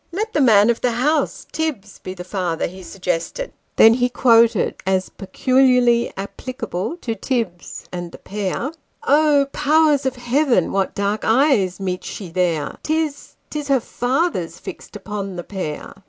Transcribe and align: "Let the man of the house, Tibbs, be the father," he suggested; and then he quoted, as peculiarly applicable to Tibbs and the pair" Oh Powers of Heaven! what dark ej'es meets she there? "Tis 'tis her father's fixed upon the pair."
"Let 0.11 0.33
the 0.33 0.41
man 0.41 0.71
of 0.71 0.81
the 0.81 0.93
house, 0.93 1.45
Tibbs, 1.51 1.99
be 1.99 2.15
the 2.15 2.23
father," 2.23 2.65
he 2.65 2.81
suggested; 2.81 3.43
and 3.51 3.51
then 3.75 3.93
he 3.93 4.09
quoted, 4.09 4.77
as 4.83 5.09
peculiarly 5.09 6.11
applicable 6.17 6.97
to 7.01 7.13
Tibbs 7.13 7.85
and 7.91 8.11
the 8.11 8.17
pair" 8.17 8.71
Oh 9.07 9.45
Powers 9.51 10.07
of 10.07 10.15
Heaven! 10.15 10.71
what 10.71 10.95
dark 10.95 11.21
ej'es 11.21 11.79
meets 11.79 12.07
she 12.07 12.31
there? 12.31 12.79
"Tis 12.81 13.35
'tis 13.51 13.67
her 13.67 13.79
father's 13.79 14.57
fixed 14.57 14.95
upon 14.95 15.35
the 15.35 15.43
pair." 15.43 15.93